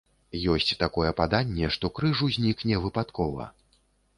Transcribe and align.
Ёсць 0.53 0.71
такое 0.83 1.11
паданне, 1.19 1.69
што 1.75 1.91
крыж 1.99 2.25
узнік 2.29 2.67
не 2.71 2.81
выпадкова. 2.87 3.51